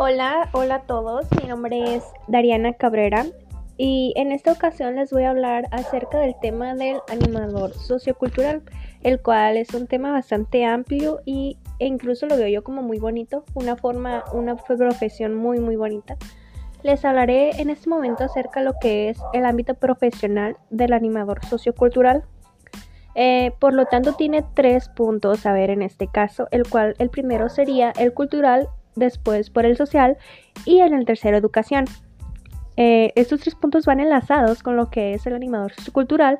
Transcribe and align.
Hola, 0.00 0.48
hola 0.52 0.76
a 0.76 0.82
todos. 0.82 1.26
Mi 1.42 1.48
nombre 1.48 1.96
es 1.96 2.04
Dariana 2.28 2.72
Cabrera 2.72 3.26
y 3.76 4.12
en 4.14 4.30
esta 4.30 4.52
ocasión 4.52 4.94
les 4.94 5.10
voy 5.10 5.24
a 5.24 5.30
hablar 5.30 5.66
acerca 5.72 6.18
del 6.18 6.36
tema 6.40 6.76
del 6.76 7.00
animador 7.08 7.74
sociocultural, 7.74 8.62
el 9.02 9.20
cual 9.20 9.56
es 9.56 9.74
un 9.74 9.88
tema 9.88 10.12
bastante 10.12 10.64
amplio 10.64 11.18
y, 11.24 11.58
e 11.80 11.86
incluso 11.86 12.26
lo 12.26 12.36
veo 12.36 12.46
yo 12.46 12.62
como 12.62 12.80
muy 12.80 13.00
bonito, 13.00 13.44
una 13.54 13.74
forma, 13.74 14.22
una 14.32 14.54
profesión 14.54 15.34
muy 15.34 15.58
muy 15.58 15.74
bonita. 15.74 16.16
Les 16.84 17.04
hablaré 17.04 17.60
en 17.60 17.68
este 17.68 17.90
momento 17.90 18.22
acerca 18.22 18.60
de 18.60 18.66
lo 18.66 18.74
que 18.80 19.08
es 19.08 19.18
el 19.32 19.44
ámbito 19.44 19.74
profesional 19.74 20.58
del 20.70 20.92
animador 20.92 21.44
sociocultural. 21.44 22.22
Eh, 23.16 23.50
por 23.58 23.74
lo 23.74 23.86
tanto, 23.86 24.12
tiene 24.12 24.44
tres 24.54 24.88
puntos 24.90 25.44
a 25.44 25.52
ver 25.52 25.70
en 25.70 25.82
este 25.82 26.06
caso, 26.06 26.46
el 26.52 26.68
cual 26.68 26.94
el 27.00 27.10
primero 27.10 27.48
sería 27.48 27.92
el 27.98 28.14
cultural, 28.14 28.68
después 28.98 29.50
por 29.50 29.64
el 29.64 29.76
social 29.76 30.16
y 30.64 30.80
en 30.80 30.94
el 30.94 31.04
tercero 31.04 31.36
educación. 31.36 31.84
Eh, 32.76 33.12
estos 33.16 33.40
tres 33.40 33.54
puntos 33.54 33.86
van 33.86 34.00
enlazados 34.00 34.62
con 34.62 34.76
lo 34.76 34.90
que 34.90 35.14
es 35.14 35.26
el 35.26 35.34
animador 35.34 35.72
sociocultural 35.72 36.38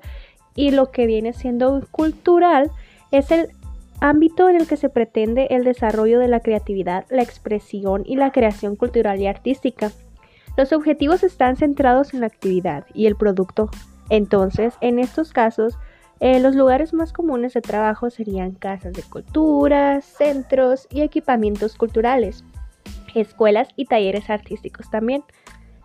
y 0.54 0.70
lo 0.70 0.90
que 0.90 1.06
viene 1.06 1.32
siendo 1.32 1.86
cultural 1.90 2.70
es 3.10 3.30
el 3.30 3.50
ámbito 4.00 4.48
en 4.48 4.56
el 4.56 4.66
que 4.66 4.76
se 4.76 4.88
pretende 4.88 5.48
el 5.50 5.64
desarrollo 5.64 6.18
de 6.20 6.28
la 6.28 6.40
creatividad, 6.40 7.06
la 7.10 7.22
expresión 7.22 8.04
y 8.06 8.16
la 8.16 8.30
creación 8.30 8.76
cultural 8.76 9.20
y 9.20 9.26
artística. 9.26 9.90
Los 10.56 10.72
objetivos 10.72 11.22
están 11.22 11.56
centrados 11.56 12.14
en 12.14 12.20
la 12.20 12.26
actividad 12.26 12.86
y 12.94 13.06
el 13.06 13.16
producto. 13.16 13.70
Entonces, 14.10 14.74
en 14.80 14.98
estos 14.98 15.32
casos, 15.32 15.78
eh, 16.20 16.40
los 16.40 16.54
lugares 16.54 16.92
más 16.92 17.12
comunes 17.12 17.54
de 17.54 17.60
trabajo 17.60 18.10
serían 18.10 18.52
casas 18.52 18.92
de 18.92 19.02
cultura, 19.02 20.00
centros 20.00 20.88
y 20.90 21.02
equipamientos 21.02 21.76
culturales, 21.76 22.44
escuelas 23.14 23.68
y 23.76 23.84
talleres 23.84 24.28
artísticos 24.28 24.90
también. 24.90 25.22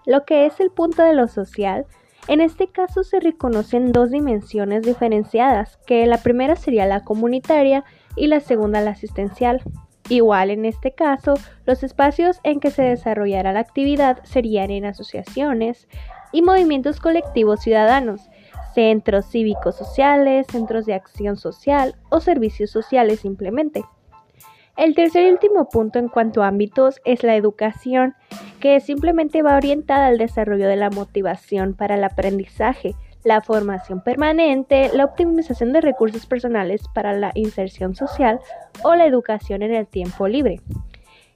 Lo 0.06 0.26
que 0.26 0.45
es 0.45 0.59
el 0.59 0.72
punto 0.72 1.04
de 1.04 1.14
lo 1.14 1.28
social, 1.28 1.86
en 2.28 2.42
este 2.42 2.67
caso 2.67 3.04
se 3.04 3.20
reconocen 3.20 3.92
dos 3.92 4.09
dimensiones 4.09 4.84
diferenciadas, 4.84 5.78
que 5.86 6.06
la 6.08 6.17
primera 6.17 6.56
sería 6.56 6.86
la 6.86 7.04
comunitaria 7.04 7.84
y 8.16 8.28
la 8.28 8.39
segunda 8.39 8.81
la 8.81 8.92
asistencial. 8.92 9.61
Igual 10.09 10.50
en 10.50 10.66
este 10.66 10.94
caso, 10.94 11.36
los 11.66 11.84
espacios 11.84 12.39
en 12.44 12.59
que 12.59 12.72
se 12.72 12.84
desarrollará 12.84 13.54
la 13.54 13.59
actividad 13.59 14.20
serían 14.23 14.72
en 14.72 14.86
asociaciones 14.86 15.88
y 16.31 16.42
movimientos 16.42 17.00
colectivos 17.00 17.61
ciudadanos, 17.61 18.30
centros 18.74 19.26
cívicos 19.26 19.76
sociales, 19.76 20.48
centros 20.50 20.86
de 20.86 20.94
acción 20.94 21.38
social 21.38 21.96
o 22.10 22.20
servicios 22.20 22.72
sociales 22.72 23.20
simplemente. 23.20 23.84
El 24.76 24.96
tercer 24.96 25.28
y 25.28 25.32
último 25.32 25.70
punto 25.70 26.00
en 26.00 26.08
cuanto 26.08 26.42
a 26.42 26.48
ámbitos 26.48 27.00
es 27.06 27.24
la 27.24 27.36
educación, 27.36 28.16
que 28.60 28.80
simplemente 28.80 29.44
va 29.44 29.56
orientada 29.56 30.08
al 30.08 30.18
desarrollo 30.18 30.68
de 30.68 30.78
la 30.78 30.90
motivación 30.90 31.76
para 31.76 31.96
el 31.96 32.04
aprendizaje, 32.04 32.96
la 33.24 33.42
formación 33.42 34.02
permanente, 34.02 34.90
la 34.94 35.06
optimización 35.06 35.74
de 35.74 35.82
recursos 35.82 36.26
personales 36.26 36.88
para 36.94 37.14
la 37.14 37.32
inserción 37.36 37.96
social 37.96 38.40
o 38.84 38.96
la 38.96 39.06
educación 39.06 39.62
en 39.62 39.76
el 39.76 39.88
tiempo 39.88 40.28
libre. 40.28 40.60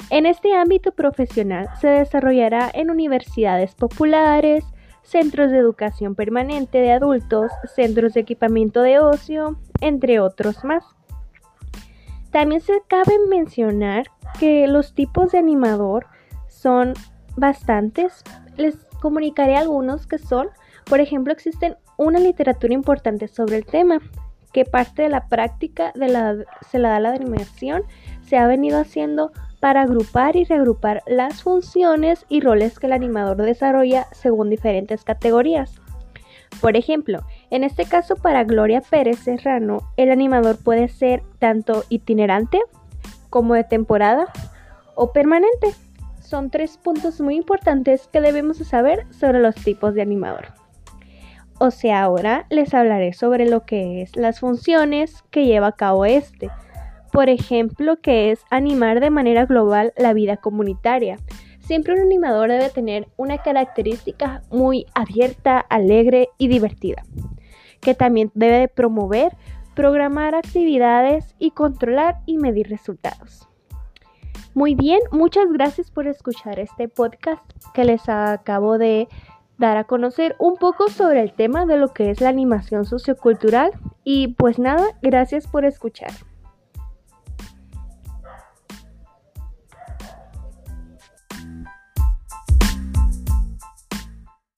En 0.10 0.26
este 0.26 0.54
ámbito 0.54 0.92
profesional 0.92 1.68
se 1.80 1.88
desarrollará 1.88 2.70
en 2.74 2.90
universidades 2.90 3.76
populares, 3.76 4.64
centros 5.08 5.52
de 5.52 5.58
educación 5.58 6.16
permanente 6.16 6.80
de 6.80 6.92
adultos, 6.92 7.50
centros 7.74 8.14
de 8.14 8.20
equipamiento 8.20 8.82
de 8.82 9.00
ocio, 9.00 9.58
entre 9.80 10.20
otros 10.20 10.66
más. 10.66 10.84
También 12.32 12.60
se 12.60 12.82
cabe 12.88 13.18
mencionar 13.30 14.08
que 14.38 14.68
los 14.68 14.94
tipos 14.94 15.32
de 15.32 15.38
animador 15.38 16.08
son 16.50 16.94
bastantes. 17.38 18.22
Les 18.58 18.76
comunicaré 19.02 19.56
algunos 19.56 20.08
que 20.08 20.18
son, 20.18 20.50
por 20.86 21.00
ejemplo, 21.00 21.32
existen 21.32 21.78
una 21.96 22.20
literatura 22.20 22.74
importante 22.74 23.30
sobre 23.30 23.56
el 23.56 23.66
tema, 23.66 24.00
que 24.52 24.66
parte 24.66 25.04
de 25.04 25.10
la 25.10 25.28
práctica 25.30 25.94
de 25.96 26.10
la, 26.10 26.36
se 26.70 26.80
la 26.80 26.90
da 26.90 27.00
la 27.00 27.14
animación, 27.14 27.84
se 28.24 28.38
ha 28.38 28.46
venido 28.46 28.80
haciendo 28.80 29.32
para 29.60 29.82
agrupar 29.82 30.36
y 30.36 30.44
reagrupar 30.44 31.04
las 31.08 31.44
funciones 31.44 32.26
y 32.30 32.42
roles 32.42 32.80
que 32.80 32.88
el 32.88 32.94
animador 32.94 33.38
desarrolla 33.38 34.08
según 34.12 34.50
diferentes 34.50 35.04
categorías. 35.04 35.82
Por 36.62 36.76
ejemplo, 36.76 37.22
en 37.50 37.64
este 37.64 37.86
caso 37.86 38.16
para 38.16 38.44
Gloria 38.44 38.82
Pérez 38.82 39.20
Serrano, 39.20 39.80
el 39.98 40.12
animador 40.12 40.58
puede 40.58 40.88
ser 40.88 41.24
tanto 41.40 41.84
itinerante 41.90 42.62
como 43.30 43.54
de 43.54 43.64
temporada 43.64 44.28
o 44.96 45.12
permanente. 45.12 45.74
Son 46.22 46.50
tres 46.50 46.78
puntos 46.78 47.22
muy 47.22 47.36
importantes 47.36 48.08
que 48.12 48.22
debemos 48.22 48.58
saber 48.58 49.06
sobre 49.12 49.40
los 49.40 49.56
tipos 49.56 49.94
de 49.94 50.02
animador. 50.02 50.48
O 51.60 51.72
sea, 51.72 52.04
ahora 52.04 52.46
les 52.50 52.74
hablaré 52.74 53.14
sobre 53.14 53.50
lo 53.50 53.66
que 53.66 54.02
es 54.02 54.16
las 54.16 54.40
funciones 54.40 55.24
que 55.32 55.46
lleva 55.46 55.68
a 55.68 55.72
cabo 55.72 56.06
este 56.06 56.50
por 57.18 57.30
ejemplo, 57.30 58.00
que 58.00 58.30
es 58.30 58.46
animar 58.52 59.00
de 59.00 59.10
manera 59.10 59.48
global 59.48 59.92
la 59.98 60.14
vida 60.14 60.38
comunitaria. 60.38 61.18
Siempre 61.58 61.96
un 61.96 62.02
animador 62.02 62.52
debe 62.52 62.70
tener 62.70 63.08
una 63.18 63.40
característica 63.40 64.44
muy 64.52 64.86
abierta, 64.94 65.58
alegre 65.58 66.30
y 66.38 66.48
divertida, 66.48 67.02
que 67.82 67.96
también 67.96 68.30
debe 68.36 68.68
promover, 68.68 69.36
programar 69.74 70.36
actividades 70.36 71.34
y 71.40 71.50
controlar 71.50 72.20
y 72.28 72.38
medir 72.38 72.70
resultados. 72.70 73.48
Muy 74.54 74.76
bien, 74.76 75.00
muchas 75.12 75.52
gracias 75.52 75.90
por 75.90 76.06
escuchar 76.06 76.60
este 76.60 76.88
podcast 76.88 77.42
que 77.74 77.84
les 77.84 78.08
acabo 78.10 78.78
de 78.78 79.08
dar 79.58 79.78
a 79.78 79.86
conocer 79.86 80.36
un 80.38 80.56
poco 80.58 80.88
sobre 80.88 81.24
el 81.24 81.34
tema 81.34 81.66
de 81.66 81.78
lo 81.78 81.88
que 81.94 82.12
es 82.12 82.22
la 82.22 82.30
animación 82.30 82.86
sociocultural 82.86 83.72
y 84.04 84.36
pues 84.36 84.60
nada, 84.60 84.86
gracias 85.02 85.48
por 85.48 85.66
escuchar. 85.66 86.12